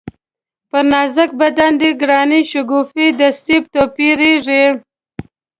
[0.69, 4.63] پر نازک بدن دی گرانی شگوفې د سېب تویېږی